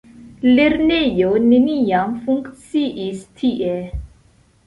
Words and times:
Lernejo 0.53 1.27
neniam 1.49 2.15
funkciis 2.23 3.23
tie. 3.43 3.77